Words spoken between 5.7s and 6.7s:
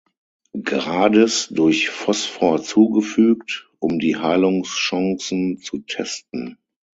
testen.